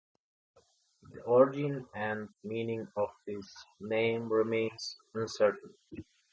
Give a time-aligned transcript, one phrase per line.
[1.03, 3.45] The origin and meaning of this
[3.79, 5.75] name remains uncertain.